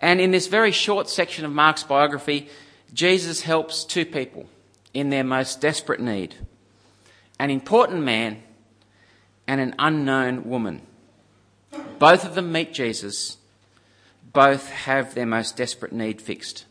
And 0.00 0.20
in 0.20 0.30
this 0.30 0.46
very 0.46 0.72
short 0.72 1.08
section 1.08 1.44
of 1.44 1.52
Mark's 1.52 1.82
biography, 1.82 2.48
Jesus 2.92 3.42
helps 3.42 3.84
two 3.84 4.04
people 4.04 4.46
in 4.92 5.10
their 5.10 5.24
most 5.24 5.60
desperate 5.60 6.00
need 6.00 6.34
an 7.38 7.50
important 7.50 8.02
man 8.02 8.42
and 9.46 9.60
an 9.60 9.74
unknown 9.78 10.48
woman. 10.48 10.80
Both 11.98 12.24
of 12.24 12.34
them 12.34 12.50
meet 12.50 12.72
Jesus, 12.72 13.36
both 14.32 14.70
have 14.70 15.14
their 15.14 15.26
most 15.26 15.56
desperate 15.56 15.92
need 15.92 16.22
fixed. 16.22 16.64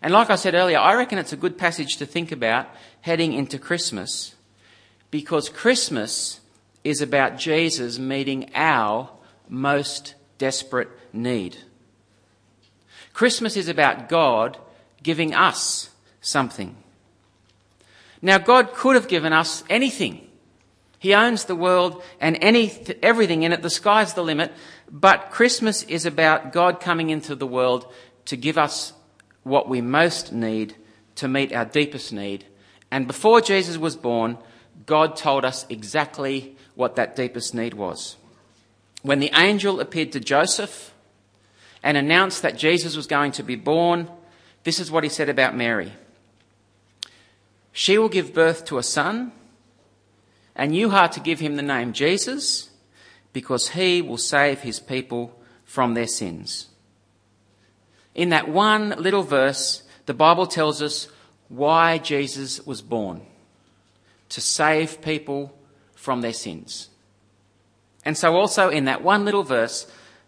And 0.00 0.12
like 0.12 0.30
I 0.30 0.36
said 0.36 0.54
earlier, 0.54 0.78
I 0.78 0.94
reckon 0.94 1.18
it's 1.18 1.32
a 1.32 1.36
good 1.36 1.58
passage 1.58 1.96
to 1.96 2.06
think 2.06 2.30
about 2.32 2.68
heading 3.00 3.32
into 3.32 3.58
Christmas 3.58 4.34
because 5.10 5.48
Christmas 5.48 6.40
is 6.84 7.00
about 7.00 7.38
Jesus 7.38 7.98
meeting 7.98 8.50
our 8.54 9.10
most 9.48 10.14
desperate 10.38 10.88
need. 11.12 11.56
Christmas 13.12 13.56
is 13.56 13.68
about 13.68 14.08
God 14.08 14.56
giving 15.02 15.34
us 15.34 15.90
something. 16.20 16.76
Now, 18.22 18.38
God 18.38 18.74
could 18.74 18.94
have 18.94 19.08
given 19.08 19.32
us 19.32 19.64
anything. 19.68 20.28
He 20.98 21.14
owns 21.14 21.44
the 21.44 21.54
world 21.54 22.02
and 22.20 22.36
any, 22.40 22.72
everything 23.02 23.44
in 23.44 23.52
it. 23.52 23.62
The 23.62 23.70
sky's 23.70 24.14
the 24.14 24.22
limit. 24.22 24.52
But 24.90 25.30
Christmas 25.30 25.84
is 25.84 26.06
about 26.06 26.52
God 26.52 26.80
coming 26.80 27.10
into 27.10 27.34
the 27.34 27.46
world 27.46 27.92
to 28.26 28.36
give 28.36 28.58
us 28.58 28.92
what 29.48 29.68
we 29.68 29.80
most 29.80 30.32
need 30.32 30.76
to 31.16 31.28
meet 31.28 31.52
our 31.52 31.64
deepest 31.64 32.12
need. 32.12 32.44
And 32.90 33.06
before 33.06 33.40
Jesus 33.40 33.76
was 33.76 33.96
born, 33.96 34.38
God 34.86 35.16
told 35.16 35.44
us 35.44 35.66
exactly 35.68 36.56
what 36.74 36.96
that 36.96 37.16
deepest 37.16 37.54
need 37.54 37.74
was. 37.74 38.16
When 39.02 39.20
the 39.20 39.32
angel 39.34 39.80
appeared 39.80 40.12
to 40.12 40.20
Joseph 40.20 40.92
and 41.82 41.96
announced 41.96 42.42
that 42.42 42.56
Jesus 42.56 42.96
was 42.96 43.06
going 43.06 43.32
to 43.32 43.42
be 43.42 43.56
born, 43.56 44.08
this 44.64 44.78
is 44.80 44.90
what 44.90 45.04
he 45.04 45.10
said 45.10 45.28
about 45.28 45.56
Mary. 45.56 45.92
She 47.72 47.98
will 47.98 48.08
give 48.08 48.34
birth 48.34 48.64
to 48.66 48.78
a 48.78 48.82
son, 48.82 49.32
and 50.54 50.74
you 50.74 50.90
are 50.90 51.08
to 51.08 51.20
give 51.20 51.40
him 51.40 51.56
the 51.56 51.62
name 51.62 51.92
Jesus, 51.92 52.70
because 53.32 53.70
he 53.70 54.02
will 54.02 54.18
save 54.18 54.60
his 54.60 54.80
people 54.80 55.40
from 55.64 55.94
their 55.94 56.06
sins. 56.06 56.66
In 58.18 58.30
that 58.30 58.48
one 58.48 58.88
little 58.98 59.22
verse, 59.22 59.84
the 60.06 60.12
Bible 60.12 60.48
tells 60.48 60.82
us 60.82 61.06
why 61.48 61.98
Jesus 61.98 62.66
was 62.66 62.82
born 62.82 63.20
to 64.30 64.40
save 64.40 65.00
people 65.00 65.56
from 65.94 66.20
their 66.20 66.32
sins. 66.32 66.88
And 68.04 68.18
so, 68.18 68.34
also 68.34 68.70
in 68.70 68.86
that 68.86 69.04
one 69.04 69.24
little 69.24 69.44
verse, 69.44 69.86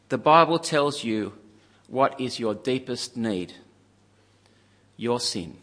the 0.08 0.18
Bible 0.18 0.60
tells 0.60 1.02
you 1.02 1.32
what 1.88 2.20
is 2.20 2.38
your 2.38 2.54
deepest 2.54 3.16
need 3.16 3.54
your 4.96 5.18
sin. 5.18 5.56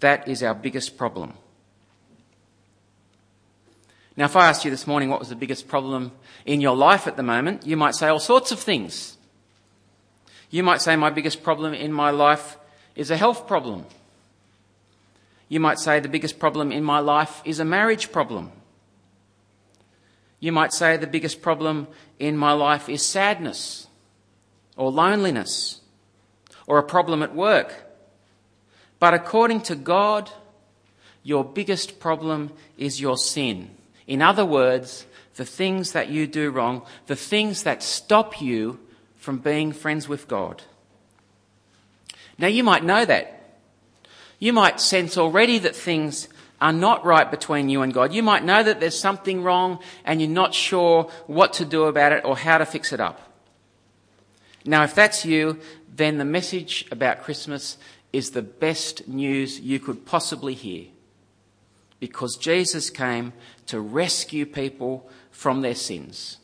That 0.00 0.26
is 0.26 0.42
our 0.42 0.54
biggest 0.54 0.96
problem. 0.96 1.34
Now, 4.16 4.24
if 4.24 4.36
I 4.36 4.48
asked 4.48 4.64
you 4.64 4.70
this 4.70 4.86
morning 4.86 5.10
what 5.10 5.20
was 5.20 5.28
the 5.28 5.36
biggest 5.36 5.68
problem 5.68 6.12
in 6.46 6.62
your 6.62 6.76
life 6.76 7.06
at 7.06 7.18
the 7.18 7.22
moment, 7.22 7.66
you 7.66 7.76
might 7.76 7.94
say 7.94 8.08
all 8.08 8.18
sorts 8.18 8.52
of 8.52 8.58
things. 8.58 9.18
You 10.52 10.62
might 10.62 10.80
say, 10.80 10.94
My 10.94 11.10
biggest 11.10 11.42
problem 11.42 11.74
in 11.74 11.92
my 11.92 12.10
life 12.10 12.56
is 12.94 13.10
a 13.10 13.16
health 13.16 13.48
problem. 13.48 13.86
You 15.48 15.58
might 15.58 15.80
say, 15.80 15.98
The 15.98 16.08
biggest 16.08 16.38
problem 16.38 16.70
in 16.70 16.84
my 16.84 17.00
life 17.00 17.42
is 17.44 17.58
a 17.58 17.64
marriage 17.64 18.12
problem. 18.12 18.52
You 20.42 20.50
might 20.50 20.72
say 20.72 20.96
the 20.96 21.06
biggest 21.06 21.40
problem 21.40 21.86
in 22.18 22.36
my 22.36 22.50
life 22.50 22.88
is 22.88 23.06
sadness 23.06 23.86
or 24.76 24.90
loneliness 24.90 25.80
or 26.66 26.78
a 26.78 26.82
problem 26.82 27.22
at 27.22 27.32
work. 27.32 27.72
But 28.98 29.14
according 29.14 29.60
to 29.62 29.76
God, 29.76 30.32
your 31.22 31.44
biggest 31.44 32.00
problem 32.00 32.50
is 32.76 33.00
your 33.00 33.16
sin. 33.16 33.70
In 34.08 34.20
other 34.20 34.44
words, 34.44 35.06
the 35.36 35.44
things 35.44 35.92
that 35.92 36.08
you 36.08 36.26
do 36.26 36.50
wrong, 36.50 36.82
the 37.06 37.14
things 37.14 37.62
that 37.62 37.80
stop 37.80 38.42
you 38.42 38.80
from 39.22 39.38
being 39.38 39.70
friends 39.70 40.08
with 40.08 40.26
God. 40.26 40.64
Now 42.38 42.48
you 42.48 42.64
might 42.64 42.82
know 42.82 43.04
that. 43.04 43.56
You 44.40 44.52
might 44.52 44.80
sense 44.80 45.16
already 45.16 45.60
that 45.60 45.76
things 45.76 46.26
are 46.60 46.72
not 46.72 47.04
right 47.04 47.30
between 47.30 47.68
you 47.68 47.82
and 47.82 47.94
God. 47.94 48.12
You 48.12 48.24
might 48.24 48.44
know 48.44 48.64
that 48.64 48.80
there's 48.80 48.98
something 48.98 49.44
wrong 49.44 49.78
and 50.04 50.20
you're 50.20 50.28
not 50.28 50.54
sure 50.54 51.04
what 51.28 51.52
to 51.54 51.64
do 51.64 51.84
about 51.84 52.10
it 52.10 52.24
or 52.24 52.36
how 52.36 52.58
to 52.58 52.66
fix 52.66 52.92
it 52.92 52.98
up. 52.98 53.20
Now, 54.64 54.82
if 54.82 54.92
that's 54.92 55.24
you, 55.24 55.60
then 55.88 56.18
the 56.18 56.24
message 56.24 56.88
about 56.90 57.22
Christmas 57.22 57.78
is 58.12 58.30
the 58.32 58.42
best 58.42 59.06
news 59.06 59.60
you 59.60 59.78
could 59.78 60.04
possibly 60.04 60.54
hear. 60.54 60.86
Because 62.00 62.36
Jesus 62.36 62.90
came 62.90 63.34
to 63.66 63.80
rescue 63.80 64.46
people 64.46 65.08
from 65.30 65.60
their 65.60 65.76
sins. 65.76 66.38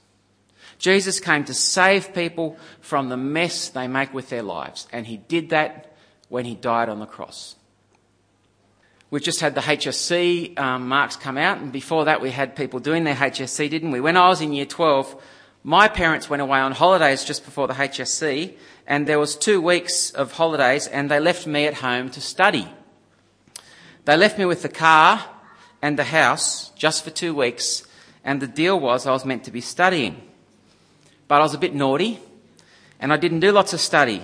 Jesus 0.78 1.20
came 1.20 1.44
to 1.44 1.54
save 1.54 2.14
people 2.14 2.56
from 2.80 3.08
the 3.08 3.16
mess 3.16 3.68
they 3.68 3.88
make 3.88 4.14
with 4.14 4.30
their 4.30 4.42
lives. 4.42 4.86
And 4.92 5.06
he 5.06 5.16
did 5.16 5.50
that 5.50 5.92
when 6.28 6.44
he 6.44 6.54
died 6.54 6.88
on 6.88 7.00
the 7.00 7.06
cross. 7.06 7.56
We've 9.10 9.22
just 9.22 9.40
had 9.40 9.54
the 9.54 9.62
HSC 9.62 10.58
um, 10.58 10.86
marks 10.88 11.16
come 11.16 11.38
out, 11.38 11.58
and 11.58 11.72
before 11.72 12.04
that, 12.04 12.20
we 12.20 12.30
had 12.30 12.54
people 12.54 12.78
doing 12.78 13.04
their 13.04 13.14
HSC, 13.14 13.70
didn't 13.70 13.90
we? 13.90 14.00
When 14.00 14.18
I 14.18 14.28
was 14.28 14.42
in 14.42 14.52
year 14.52 14.66
12, 14.66 15.22
my 15.64 15.88
parents 15.88 16.28
went 16.28 16.42
away 16.42 16.58
on 16.58 16.72
holidays 16.72 17.24
just 17.24 17.44
before 17.46 17.66
the 17.66 17.74
HSC, 17.74 18.54
and 18.86 19.06
there 19.06 19.18
was 19.18 19.34
two 19.34 19.62
weeks 19.62 20.10
of 20.10 20.32
holidays, 20.32 20.86
and 20.86 21.10
they 21.10 21.20
left 21.20 21.46
me 21.46 21.66
at 21.66 21.74
home 21.74 22.10
to 22.10 22.20
study. 22.20 22.68
They 24.04 24.16
left 24.16 24.38
me 24.38 24.44
with 24.44 24.60
the 24.60 24.68
car 24.68 25.24
and 25.80 25.98
the 25.98 26.04
house 26.04 26.68
just 26.70 27.02
for 27.02 27.10
two 27.10 27.34
weeks, 27.34 27.86
and 28.24 28.42
the 28.42 28.46
deal 28.46 28.78
was 28.78 29.06
I 29.06 29.12
was 29.12 29.24
meant 29.24 29.44
to 29.44 29.50
be 29.50 29.62
studying. 29.62 30.27
But 31.28 31.36
I 31.36 31.44
was 31.44 31.54
a 31.54 31.58
bit 31.58 31.74
naughty, 31.74 32.18
and 32.98 33.12
I 33.12 33.16
didn't 33.16 33.40
do 33.40 33.52
lots 33.52 33.72
of 33.72 33.80
study. 33.80 34.22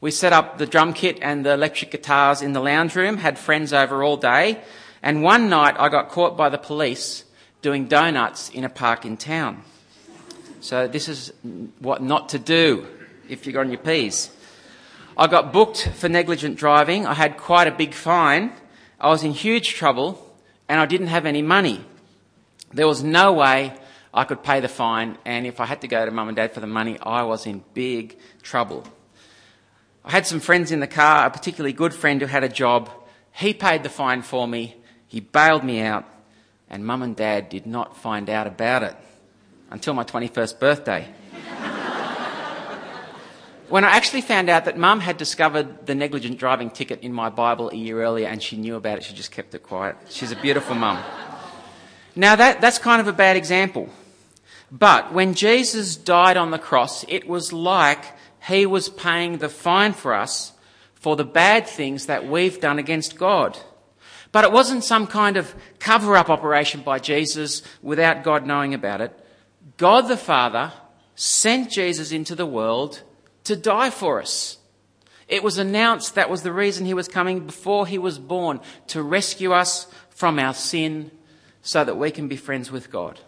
We 0.00 0.10
set 0.10 0.32
up 0.32 0.58
the 0.58 0.66
drum 0.66 0.92
kit 0.92 1.18
and 1.22 1.44
the 1.44 1.54
electric 1.54 1.90
guitars 1.90 2.42
in 2.42 2.52
the 2.52 2.60
lounge 2.60 2.94
room, 2.94 3.16
had 3.16 3.38
friends 3.38 3.72
over 3.72 4.02
all 4.04 4.18
day, 4.18 4.60
and 5.02 5.22
one 5.22 5.48
night 5.48 5.74
I 5.78 5.88
got 5.88 6.10
caught 6.10 6.36
by 6.36 6.50
the 6.50 6.58
police 6.58 7.24
doing 7.62 7.86
donuts 7.86 8.50
in 8.50 8.64
a 8.64 8.68
park 8.68 9.06
in 9.06 9.16
town. 9.16 9.62
So 10.60 10.86
this 10.86 11.08
is 11.08 11.32
what 11.78 12.02
not 12.02 12.28
to 12.30 12.38
do 12.38 12.86
if 13.28 13.46
you're 13.46 13.60
on 13.60 13.70
your 13.70 13.78
P's. 13.78 14.30
I 15.16 15.26
got 15.26 15.52
booked 15.52 15.90
for 15.94 16.08
negligent 16.08 16.56
driving. 16.56 17.06
I 17.06 17.14
had 17.14 17.36
quite 17.36 17.66
a 17.66 17.70
big 17.70 17.94
fine. 17.94 18.52
I 19.00 19.08
was 19.08 19.22
in 19.22 19.32
huge 19.32 19.74
trouble 19.74 20.20
and 20.68 20.80
I 20.80 20.86
didn't 20.86 21.08
have 21.08 21.26
any 21.26 21.42
money. 21.42 21.84
There 22.72 22.86
was 22.86 23.02
no 23.02 23.32
way 23.32 23.72
I 24.16 24.22
could 24.22 24.44
pay 24.44 24.60
the 24.60 24.68
fine, 24.68 25.18
and 25.24 25.44
if 25.44 25.58
I 25.58 25.66
had 25.66 25.80
to 25.80 25.88
go 25.88 26.04
to 26.04 26.10
mum 26.12 26.28
and 26.28 26.36
dad 26.36 26.54
for 26.54 26.60
the 26.60 26.68
money, 26.68 26.96
I 27.02 27.24
was 27.24 27.46
in 27.46 27.64
big 27.74 28.16
trouble. 28.42 28.84
I 30.04 30.12
had 30.12 30.24
some 30.24 30.38
friends 30.38 30.70
in 30.70 30.78
the 30.78 30.86
car, 30.86 31.26
a 31.26 31.30
particularly 31.30 31.72
good 31.72 31.92
friend 31.92 32.20
who 32.20 32.28
had 32.28 32.44
a 32.44 32.48
job. 32.48 32.88
He 33.32 33.52
paid 33.52 33.82
the 33.82 33.88
fine 33.88 34.22
for 34.22 34.46
me, 34.46 34.76
he 35.08 35.18
bailed 35.18 35.64
me 35.64 35.80
out, 35.80 36.04
and 36.70 36.86
mum 36.86 37.02
and 37.02 37.16
dad 37.16 37.48
did 37.48 37.66
not 37.66 37.96
find 37.96 38.30
out 38.30 38.46
about 38.46 38.84
it 38.84 38.94
until 39.70 39.94
my 39.94 40.04
21st 40.04 40.60
birthday. 40.60 41.08
when 43.68 43.84
I 43.84 43.96
actually 43.96 44.20
found 44.20 44.48
out 44.48 44.66
that 44.66 44.78
mum 44.78 45.00
had 45.00 45.16
discovered 45.16 45.86
the 45.86 45.96
negligent 45.96 46.38
driving 46.38 46.70
ticket 46.70 47.00
in 47.00 47.12
my 47.12 47.30
Bible 47.30 47.70
a 47.70 47.74
year 47.74 48.00
earlier 48.00 48.28
and 48.28 48.40
she 48.40 48.56
knew 48.56 48.76
about 48.76 48.98
it, 48.98 49.02
she 49.02 49.12
just 49.12 49.32
kept 49.32 49.56
it 49.56 49.64
quiet. 49.64 49.96
She's 50.08 50.30
a 50.30 50.36
beautiful 50.36 50.76
mum. 50.76 51.02
Now 52.14 52.36
that, 52.36 52.60
that's 52.60 52.78
kind 52.78 53.00
of 53.00 53.08
a 53.08 53.12
bad 53.12 53.36
example. 53.36 53.88
But 54.76 55.12
when 55.12 55.34
Jesus 55.34 55.94
died 55.94 56.36
on 56.36 56.50
the 56.50 56.58
cross, 56.58 57.04
it 57.06 57.28
was 57.28 57.52
like 57.52 58.04
he 58.48 58.66
was 58.66 58.88
paying 58.88 59.38
the 59.38 59.48
fine 59.48 59.92
for 59.92 60.12
us 60.12 60.52
for 60.96 61.14
the 61.14 61.24
bad 61.24 61.68
things 61.68 62.06
that 62.06 62.26
we've 62.26 62.60
done 62.60 62.80
against 62.80 63.16
God. 63.16 63.56
But 64.32 64.42
it 64.42 64.50
wasn't 64.50 64.82
some 64.82 65.06
kind 65.06 65.36
of 65.36 65.54
cover 65.78 66.16
up 66.16 66.28
operation 66.28 66.80
by 66.80 66.98
Jesus 66.98 67.62
without 67.82 68.24
God 68.24 68.48
knowing 68.48 68.74
about 68.74 69.00
it. 69.00 69.16
God 69.76 70.08
the 70.08 70.16
Father 70.16 70.72
sent 71.14 71.70
Jesus 71.70 72.10
into 72.10 72.34
the 72.34 72.44
world 72.44 73.00
to 73.44 73.54
die 73.54 73.90
for 73.90 74.20
us. 74.20 74.58
It 75.28 75.44
was 75.44 75.56
announced 75.56 76.16
that 76.16 76.28
was 76.28 76.42
the 76.42 76.52
reason 76.52 76.84
he 76.84 76.94
was 76.94 77.06
coming 77.06 77.46
before 77.46 77.86
he 77.86 77.98
was 77.98 78.18
born 78.18 78.58
to 78.88 79.04
rescue 79.04 79.52
us 79.52 79.86
from 80.10 80.40
our 80.40 80.52
sin 80.52 81.12
so 81.62 81.84
that 81.84 81.96
we 81.96 82.10
can 82.10 82.26
be 82.26 82.36
friends 82.36 82.72
with 82.72 82.90
God. 82.90 83.20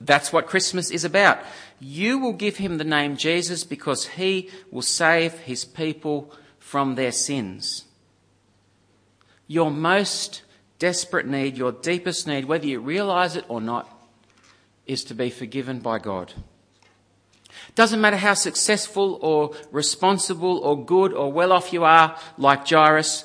That's 0.00 0.32
what 0.32 0.46
Christmas 0.46 0.90
is 0.90 1.04
about. 1.04 1.38
You 1.78 2.18
will 2.18 2.32
give 2.32 2.56
him 2.56 2.78
the 2.78 2.84
name 2.84 3.16
Jesus 3.16 3.64
because 3.64 4.06
he 4.06 4.48
will 4.70 4.82
save 4.82 5.34
his 5.40 5.64
people 5.64 6.32
from 6.58 6.94
their 6.94 7.12
sins. 7.12 7.84
Your 9.46 9.70
most 9.70 10.42
desperate 10.78 11.26
need, 11.26 11.58
your 11.58 11.72
deepest 11.72 12.26
need, 12.26 12.46
whether 12.46 12.66
you 12.66 12.80
realize 12.80 13.36
it 13.36 13.44
or 13.48 13.60
not, 13.60 13.88
is 14.86 15.04
to 15.04 15.14
be 15.14 15.28
forgiven 15.28 15.80
by 15.80 15.98
God. 15.98 16.32
Doesn't 17.74 18.00
matter 18.00 18.16
how 18.16 18.34
successful 18.34 19.18
or 19.20 19.54
responsible 19.70 20.58
or 20.58 20.84
good 20.84 21.12
or 21.12 21.30
well 21.32 21.52
off 21.52 21.72
you 21.72 21.84
are, 21.84 22.16
like 22.38 22.66
Jairus, 22.66 23.24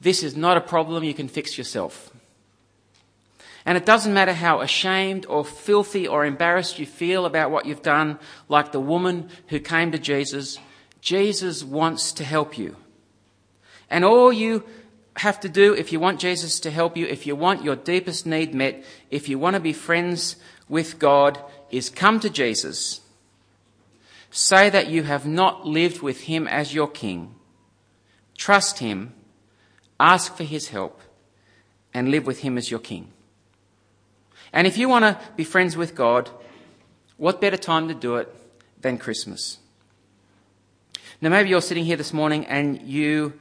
this 0.00 0.22
is 0.22 0.36
not 0.36 0.56
a 0.56 0.60
problem 0.60 1.04
you 1.04 1.14
can 1.14 1.28
fix 1.28 1.56
yourself. 1.56 2.11
And 3.64 3.78
it 3.78 3.86
doesn't 3.86 4.12
matter 4.12 4.32
how 4.32 4.60
ashamed 4.60 5.26
or 5.26 5.44
filthy 5.44 6.08
or 6.08 6.24
embarrassed 6.24 6.78
you 6.78 6.86
feel 6.86 7.26
about 7.26 7.50
what 7.50 7.66
you've 7.66 7.82
done, 7.82 8.18
like 8.48 8.72
the 8.72 8.80
woman 8.80 9.28
who 9.48 9.60
came 9.60 9.92
to 9.92 9.98
Jesus, 9.98 10.58
Jesus 11.00 11.62
wants 11.62 12.12
to 12.14 12.24
help 12.24 12.58
you. 12.58 12.76
And 13.88 14.04
all 14.04 14.32
you 14.32 14.64
have 15.16 15.38
to 15.40 15.48
do 15.48 15.74
if 15.74 15.92
you 15.92 16.00
want 16.00 16.20
Jesus 16.20 16.58
to 16.60 16.70
help 16.70 16.96
you, 16.96 17.06
if 17.06 17.26
you 17.26 17.36
want 17.36 17.64
your 17.64 17.76
deepest 17.76 18.26
need 18.26 18.54
met, 18.54 18.84
if 19.10 19.28
you 19.28 19.38
want 19.38 19.54
to 19.54 19.60
be 19.60 19.72
friends 19.72 20.36
with 20.68 20.98
God, 20.98 21.38
is 21.70 21.90
come 21.90 22.18
to 22.20 22.30
Jesus. 22.30 23.00
Say 24.30 24.70
that 24.70 24.88
you 24.88 25.02
have 25.02 25.26
not 25.26 25.66
lived 25.66 26.00
with 26.00 26.22
Him 26.22 26.48
as 26.48 26.74
your 26.74 26.88
King. 26.88 27.34
Trust 28.36 28.78
Him, 28.78 29.12
ask 30.00 30.36
for 30.36 30.44
His 30.44 30.68
help, 30.68 31.00
and 31.92 32.10
live 32.10 32.26
with 32.26 32.40
Him 32.40 32.56
as 32.56 32.70
your 32.70 32.80
King. 32.80 33.12
And 34.52 34.66
if 34.66 34.76
you 34.76 34.88
want 34.88 35.04
to 35.04 35.18
be 35.36 35.44
friends 35.44 35.76
with 35.76 35.94
God, 35.94 36.30
what 37.16 37.40
better 37.40 37.56
time 37.56 37.88
to 37.88 37.94
do 37.94 38.16
it 38.16 38.34
than 38.80 38.98
Christmas? 38.98 39.58
Now, 41.20 41.30
maybe 41.30 41.48
you're 41.50 41.62
sitting 41.62 41.84
here 41.84 41.96
this 41.96 42.12
morning 42.12 42.46
and 42.46 42.82
you 42.82 43.34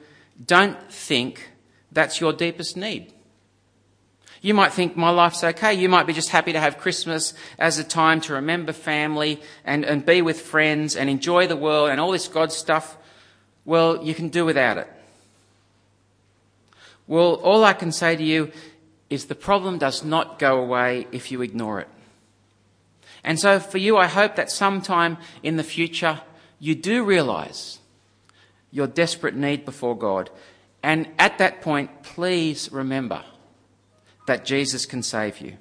don't 0.45 0.91
think 0.91 1.51
that's 1.91 2.21
your 2.21 2.31
deepest 2.31 2.77
need. 2.77 3.11
You 4.41 4.53
might 4.55 4.73
think 4.73 4.97
my 4.97 5.11
life's 5.11 5.43
okay. 5.43 5.73
You 5.73 5.87
might 5.87 6.07
be 6.07 6.13
just 6.13 6.29
happy 6.29 6.53
to 6.53 6.59
have 6.59 6.79
Christmas 6.79 7.33
as 7.59 7.77
a 7.77 7.83
time 7.83 8.21
to 8.21 8.33
remember 8.33 8.73
family 8.73 9.39
and, 9.63 9.85
and 9.85 10.05
be 10.05 10.21
with 10.21 10.41
friends 10.41 10.95
and 10.95 11.09
enjoy 11.09 11.45
the 11.45 11.55
world 11.55 11.89
and 11.89 11.99
all 11.99 12.11
this 12.11 12.27
God 12.27 12.51
stuff. 12.51 12.97
Well, 13.65 14.03
you 14.03 14.15
can 14.15 14.29
do 14.29 14.45
without 14.45 14.77
it. 14.77 14.87
Well, 17.05 17.35
all 17.35 17.63
I 17.63 17.73
can 17.73 17.91
say 17.91 18.15
to 18.15 18.23
you 18.23 18.51
is 19.11 19.25
the 19.25 19.35
problem 19.35 19.77
does 19.77 20.03
not 20.05 20.39
go 20.39 20.57
away 20.57 21.05
if 21.11 21.31
you 21.31 21.41
ignore 21.41 21.81
it. 21.81 21.89
And 23.25 23.37
so 23.37 23.59
for 23.59 23.77
you, 23.77 23.97
I 23.97 24.07
hope 24.07 24.37
that 24.37 24.49
sometime 24.49 25.17
in 25.43 25.57
the 25.57 25.63
future, 25.63 26.21
you 26.59 26.75
do 26.75 27.03
realize 27.03 27.79
your 28.71 28.87
desperate 28.87 29.35
need 29.35 29.65
before 29.65 29.97
God. 29.97 30.29
And 30.81 31.09
at 31.19 31.37
that 31.39 31.61
point, 31.61 32.03
please 32.03 32.71
remember 32.71 33.23
that 34.27 34.45
Jesus 34.45 34.85
can 34.85 35.03
save 35.03 35.41
you. 35.41 35.57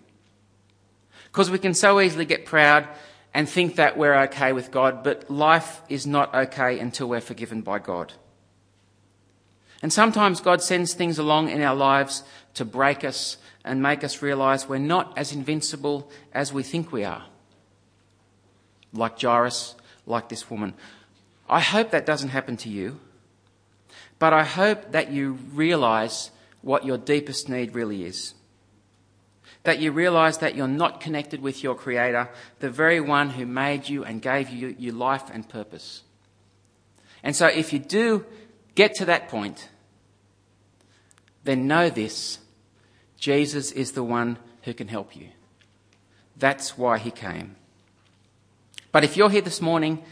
Because 1.24 1.50
we 1.50 1.58
can 1.58 1.74
so 1.74 2.00
easily 2.00 2.24
get 2.24 2.46
proud 2.46 2.86
and 3.34 3.48
think 3.48 3.74
that 3.76 3.98
we're 3.98 4.22
okay 4.22 4.52
with 4.52 4.70
God, 4.70 5.02
but 5.02 5.28
life 5.28 5.82
is 5.88 6.06
not 6.06 6.32
okay 6.34 6.78
until 6.78 7.08
we're 7.08 7.20
forgiven 7.20 7.62
by 7.62 7.80
God. 7.80 8.12
And 9.82 9.92
sometimes 9.92 10.40
God 10.40 10.62
sends 10.62 10.94
things 10.94 11.18
along 11.18 11.48
in 11.48 11.62
our 11.62 11.74
lives 11.74 12.22
to 12.54 12.64
break 12.64 13.04
us 13.04 13.36
and 13.64 13.82
make 13.82 14.02
us 14.04 14.22
realize 14.22 14.68
we're 14.68 14.78
not 14.78 15.16
as 15.16 15.32
invincible 15.32 16.10
as 16.32 16.52
we 16.52 16.62
think 16.62 16.92
we 16.92 17.04
are. 17.04 17.24
Like 18.92 19.20
Jairus, 19.20 19.76
like 20.06 20.28
this 20.28 20.50
woman. 20.50 20.74
I 21.48 21.60
hope 21.60 21.90
that 21.90 22.06
doesn't 22.06 22.30
happen 22.30 22.56
to 22.58 22.68
you, 22.68 22.98
but 24.18 24.32
I 24.32 24.44
hope 24.44 24.92
that 24.92 25.10
you 25.10 25.38
realize 25.52 26.30
what 26.62 26.84
your 26.84 26.98
deepest 26.98 27.48
need 27.48 27.74
really 27.74 28.04
is. 28.04 28.34
That 29.64 29.78
you 29.78 29.92
realize 29.92 30.38
that 30.38 30.54
you're 30.54 30.68
not 30.68 31.00
connected 31.00 31.42
with 31.42 31.62
your 31.62 31.74
Creator, 31.74 32.30
the 32.60 32.70
very 32.70 33.00
one 33.00 33.30
who 33.30 33.46
made 33.46 33.88
you 33.88 34.04
and 34.04 34.22
gave 34.22 34.50
you, 34.50 34.74
your 34.78 34.94
life 34.94 35.24
and 35.32 35.48
purpose. 35.48 36.02
And 37.22 37.36
so 37.36 37.46
if 37.46 37.72
you 37.72 37.78
do 37.78 38.24
get 38.74 38.94
to 38.96 39.04
that 39.06 39.28
point, 39.28 39.68
then 41.44 41.66
know 41.66 41.90
this 41.90 42.38
Jesus 43.20 43.70
is 43.70 43.92
the 43.92 44.02
one 44.02 44.38
who 44.62 44.74
can 44.74 44.88
help 44.88 45.14
you. 45.14 45.28
That's 46.37 46.76
why 46.76 46.98
he 46.98 47.11
came. 47.11 47.54
But 48.92 49.04
if 49.04 49.16
you're 49.16 49.30
here 49.30 49.42
this 49.42 49.61
morning 49.61 50.02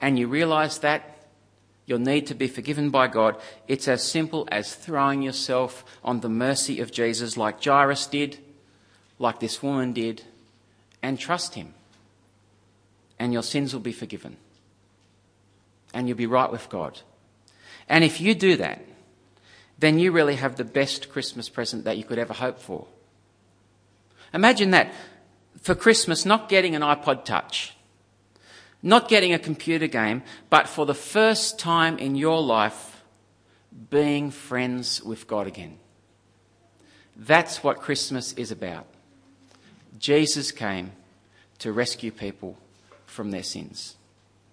and 0.00 0.18
you 0.18 0.28
realize 0.28 0.78
that 0.80 1.16
your 1.86 1.98
need 1.98 2.26
to 2.26 2.34
be 2.34 2.46
forgiven 2.46 2.90
by 2.90 3.08
God, 3.08 3.40
it's 3.66 3.88
as 3.88 4.04
simple 4.04 4.46
as 4.52 4.74
throwing 4.74 5.22
yourself 5.22 5.82
on 6.04 6.20
the 6.20 6.28
mercy 6.28 6.80
of 6.80 6.92
Jesus, 6.92 7.38
like 7.38 7.64
Jairus 7.64 8.06
did, 8.06 8.38
like 9.18 9.40
this 9.40 9.62
woman 9.62 9.94
did, 9.94 10.22
and 11.02 11.18
trust 11.18 11.54
him. 11.54 11.72
And 13.18 13.32
your 13.32 13.42
sins 13.42 13.72
will 13.72 13.80
be 13.80 13.92
forgiven. 13.92 14.36
And 15.94 16.06
you'll 16.06 16.18
be 16.18 16.26
right 16.26 16.52
with 16.52 16.68
God. 16.68 17.00
And 17.88 18.04
if 18.04 18.20
you 18.20 18.34
do 18.34 18.56
that, 18.56 18.82
then 19.78 19.98
you 19.98 20.12
really 20.12 20.36
have 20.36 20.56
the 20.56 20.64
best 20.64 21.08
Christmas 21.08 21.48
present 21.48 21.84
that 21.84 21.96
you 21.96 22.04
could 22.04 22.18
ever 22.18 22.34
hope 22.34 22.58
for. 22.58 22.86
Imagine 24.34 24.72
that 24.72 24.92
for 25.60 25.74
Christmas, 25.74 26.24
not 26.24 26.48
getting 26.48 26.74
an 26.74 26.82
iPod 26.82 27.24
Touch, 27.24 27.74
not 28.82 29.08
getting 29.08 29.32
a 29.32 29.38
computer 29.38 29.86
game, 29.86 30.22
but 30.50 30.68
for 30.68 30.86
the 30.86 30.94
first 30.94 31.58
time 31.58 31.98
in 31.98 32.14
your 32.14 32.40
life, 32.42 33.02
being 33.90 34.30
friends 34.30 35.02
with 35.02 35.26
God 35.26 35.46
again. 35.46 35.78
That's 37.16 37.62
what 37.62 37.80
Christmas 37.80 38.32
is 38.34 38.50
about. 38.50 38.86
Jesus 39.98 40.52
came 40.52 40.92
to 41.58 41.72
rescue 41.72 42.12
people 42.12 42.56
from 43.06 43.30
their 43.30 43.42
sins. 43.42 43.96